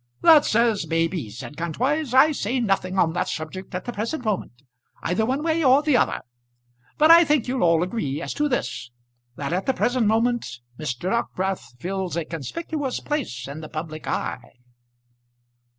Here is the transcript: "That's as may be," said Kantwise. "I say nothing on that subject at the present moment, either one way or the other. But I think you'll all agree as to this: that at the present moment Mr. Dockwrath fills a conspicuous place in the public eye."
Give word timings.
"That's 0.21 0.55
as 0.55 0.87
may 0.87 1.07
be," 1.07 1.29
said 1.29 1.57
Kantwise. 1.57 2.11
"I 2.15 2.31
say 2.31 2.59
nothing 2.59 2.97
on 2.97 3.13
that 3.13 3.27
subject 3.27 3.75
at 3.75 3.85
the 3.85 3.93
present 3.93 4.25
moment, 4.25 4.63
either 5.03 5.27
one 5.27 5.43
way 5.43 5.63
or 5.63 5.83
the 5.83 5.95
other. 5.95 6.21
But 6.97 7.11
I 7.11 7.23
think 7.23 7.47
you'll 7.47 7.61
all 7.61 7.83
agree 7.83 8.19
as 8.19 8.33
to 8.33 8.49
this: 8.49 8.89
that 9.35 9.53
at 9.53 9.67
the 9.67 9.75
present 9.75 10.07
moment 10.07 10.61
Mr. 10.79 11.01
Dockwrath 11.11 11.77
fills 11.79 12.15
a 12.17 12.25
conspicuous 12.25 12.99
place 12.99 13.47
in 13.47 13.61
the 13.61 13.69
public 13.69 14.07
eye." 14.07 14.39